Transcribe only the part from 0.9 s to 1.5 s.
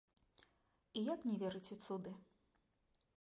І як не